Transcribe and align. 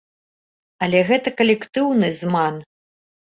Але 0.85 1.01
гэта 1.09 1.33
калектыўны 1.41 2.09
зман. 2.21 2.59